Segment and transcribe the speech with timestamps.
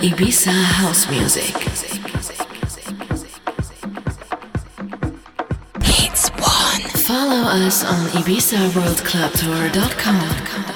[0.00, 1.54] Ibiza house music.
[5.82, 6.82] It's one.
[7.06, 10.67] Follow us on IbizaWorldClubTour.com.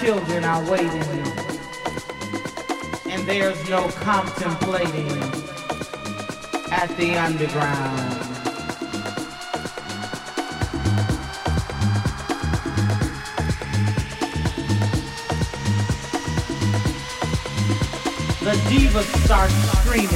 [0.00, 1.02] children are waiting,
[3.10, 5.10] and there's no contemplating
[6.72, 8.16] at the underground.
[18.40, 20.08] The divas start screaming,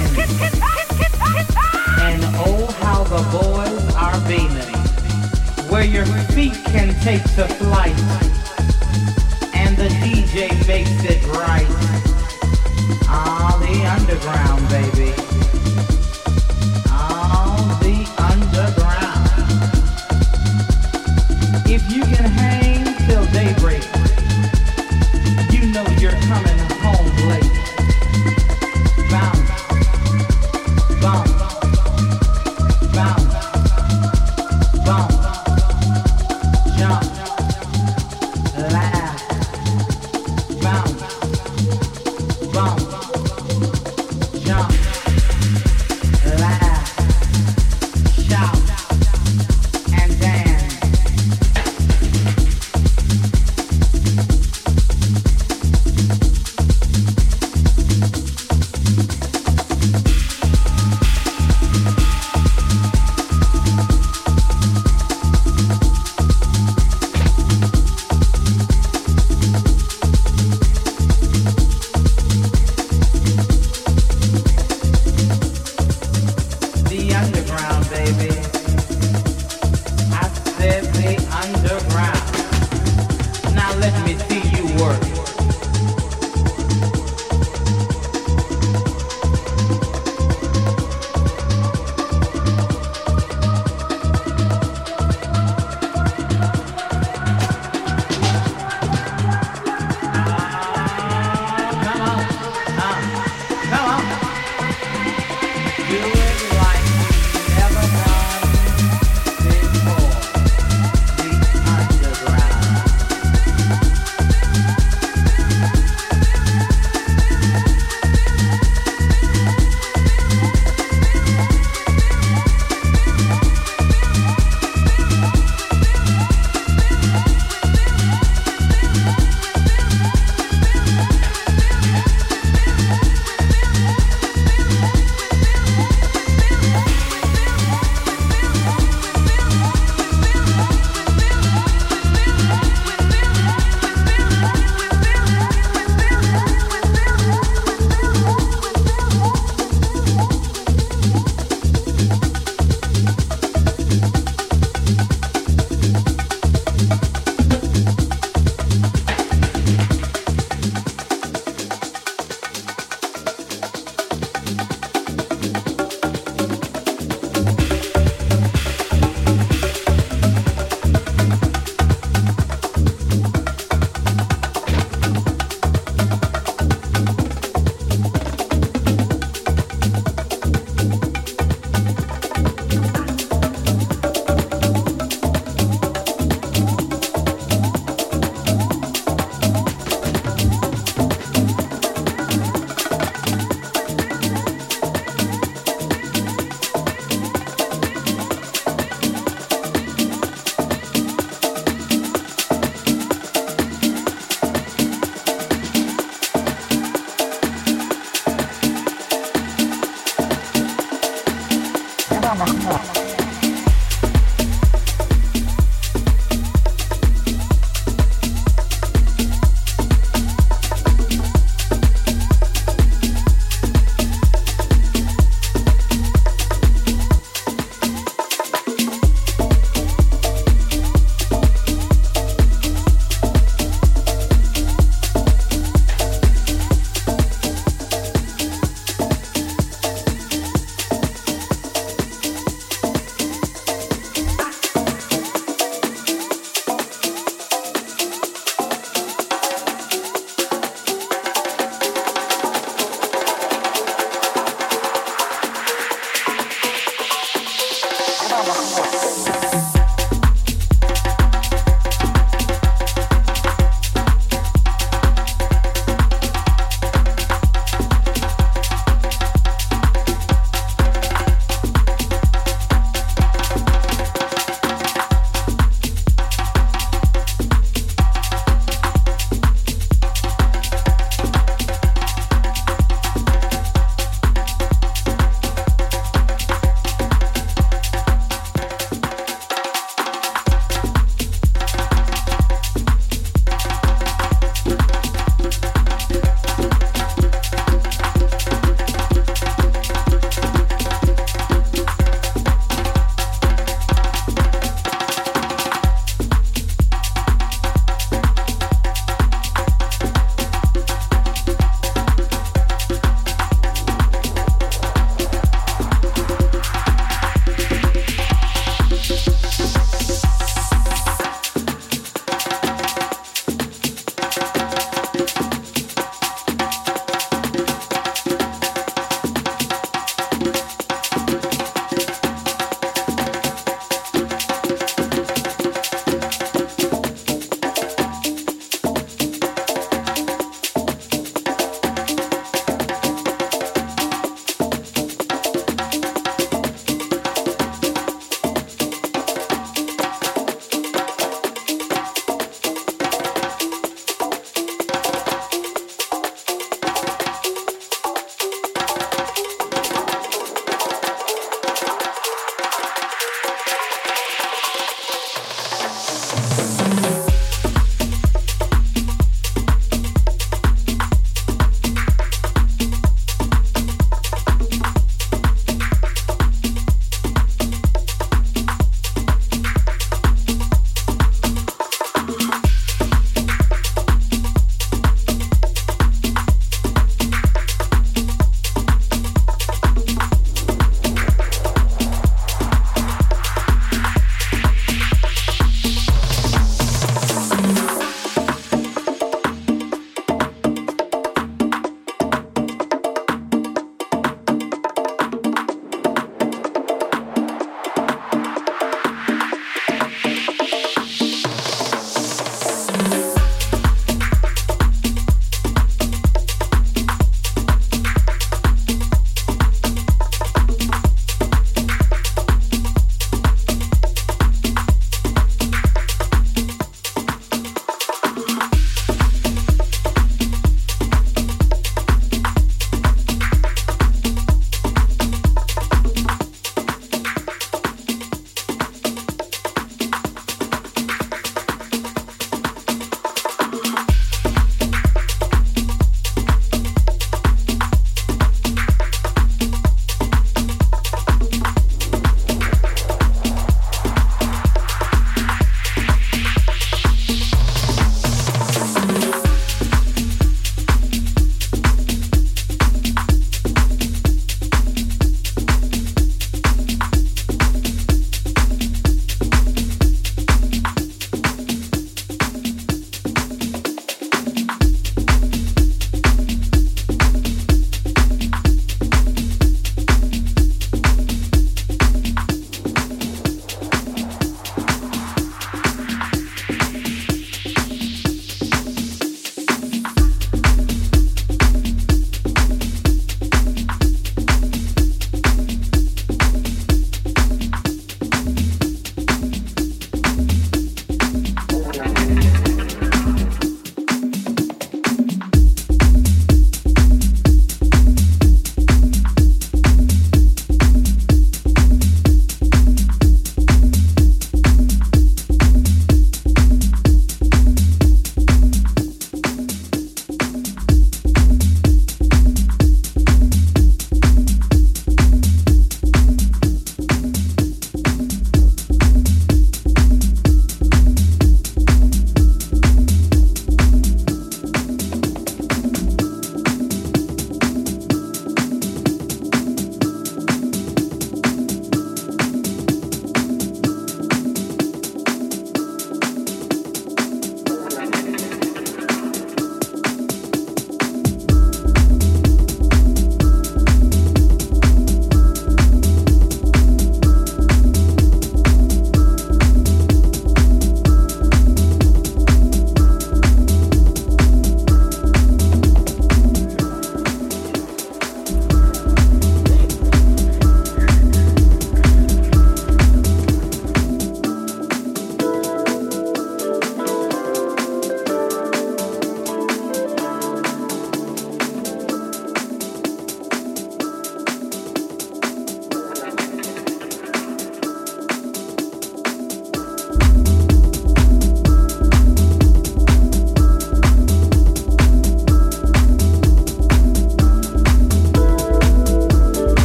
[2.01, 4.84] and oh how the boys are beaming,
[5.75, 7.99] where your feet can take the flight
[9.57, 11.67] and the DJ makes it right.
[13.09, 15.34] Ah, the underground, baby.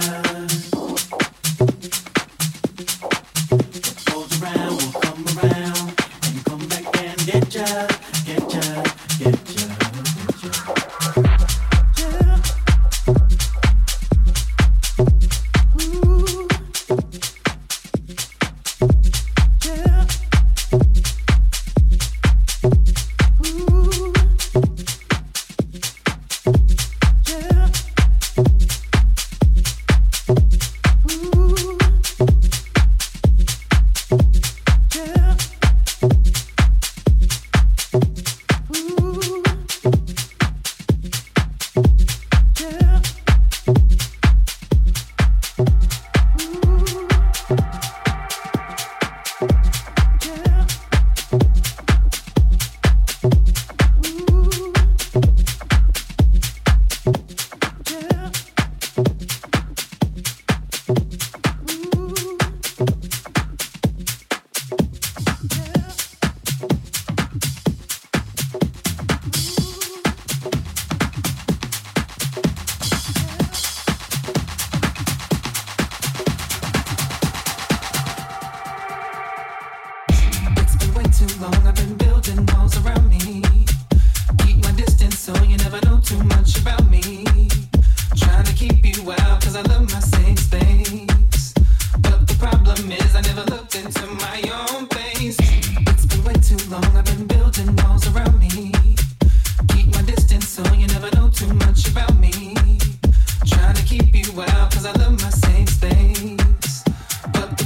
[0.00, 0.29] Yeah.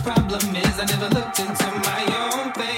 [0.05, 2.74] Problem is I never looked into my own face.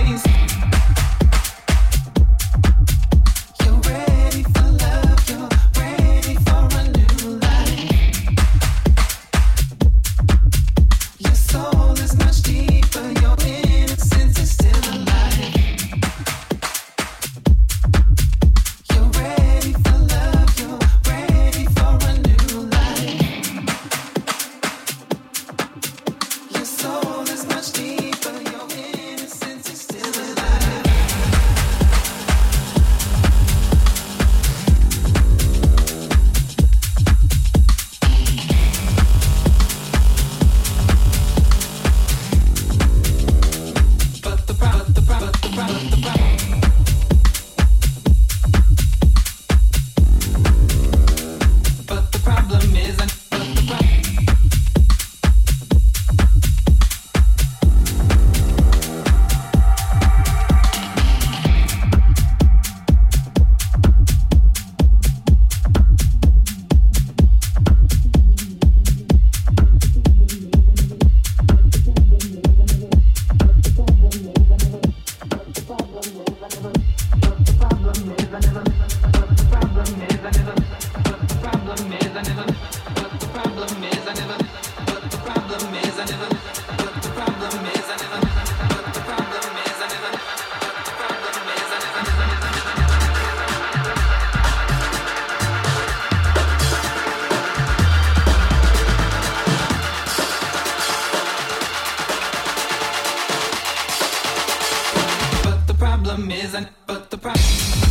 [106.31, 107.86] is, I never the problem.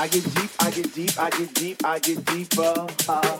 [0.00, 1.84] I get deep, I get deep.
[1.84, 3.39] I get deep, I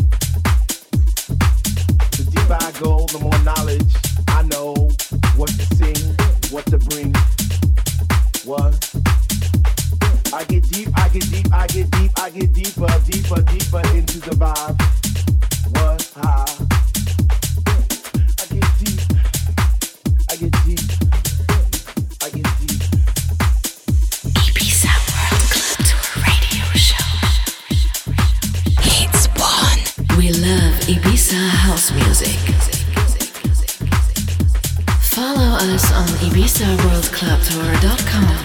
[2.51, 3.95] I go, the more knowledge
[4.27, 4.73] I know
[5.37, 6.15] what to sing,
[6.51, 7.13] what to bring.
[8.43, 8.75] What?
[10.33, 14.19] I get deep, I get deep, I get deep, I get deeper, deeper, deeper into
[14.19, 14.77] the vibe.
[15.75, 16.11] What?
[16.17, 16.70] Ah.
[31.31, 32.39] Ibiza house music.
[34.99, 38.37] Follow us on IbizaWorldClubTour.com.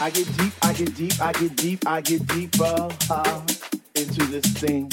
[0.00, 0.52] I get deep.
[0.62, 0.72] I
[1.32, 1.86] get deep.
[1.86, 3.42] I get deeper uh,
[4.00, 4.88] into this thing.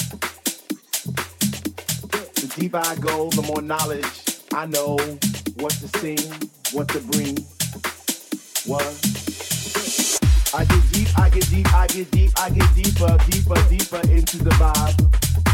[2.36, 4.06] The deeper I go, the more knowledge
[4.54, 4.98] I know
[5.60, 6.20] what to sing,
[6.74, 7.38] what to bring.
[8.66, 8.84] What?
[10.54, 14.44] I get deep, I get deep, I get deep, I get deeper, deeper, deeper into
[14.44, 15.47] the vibe.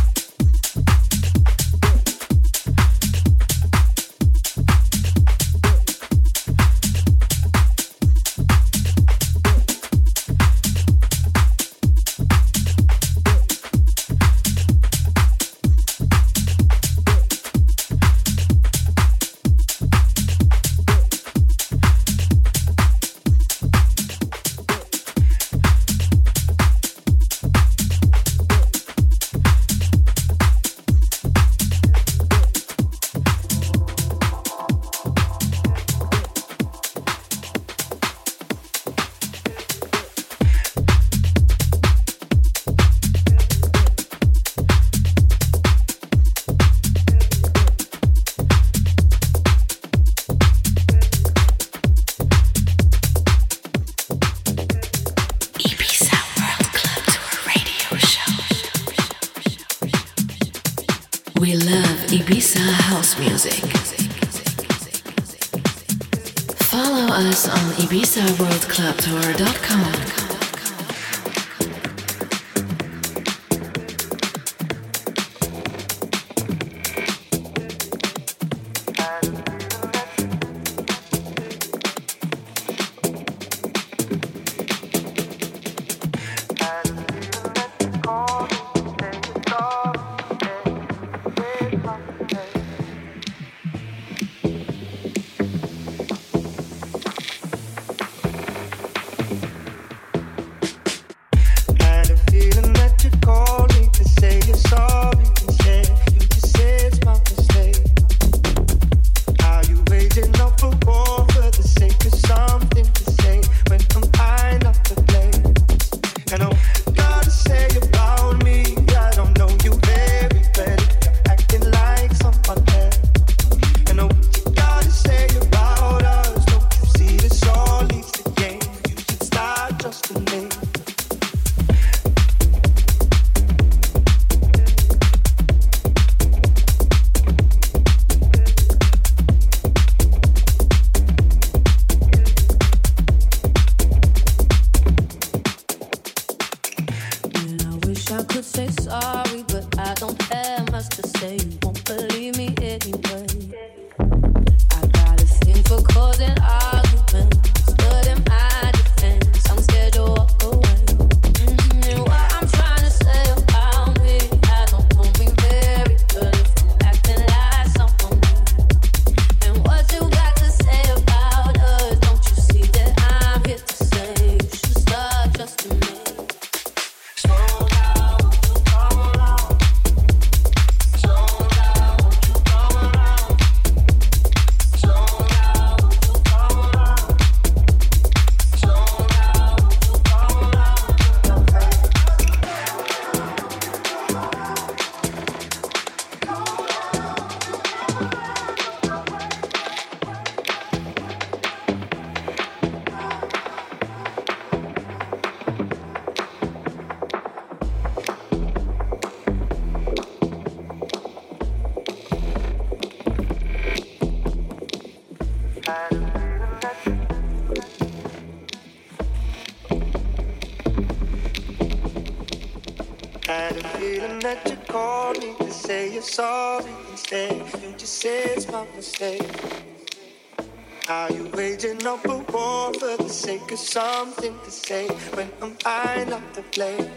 [233.74, 236.92] Something to say when I'm I not to blame.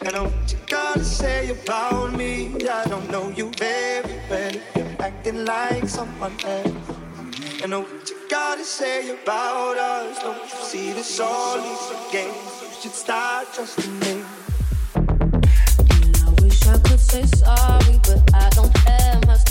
[0.00, 2.54] And know what you gotta say about me.
[2.66, 4.54] I don't know you very well.
[4.76, 6.86] You're acting like someone else.
[7.62, 10.22] And know what you gotta say about us.
[10.22, 12.34] Don't you see this all is a game?
[12.62, 14.19] You should start trusting me.
[17.10, 19.49] Say sorry, but I don't have much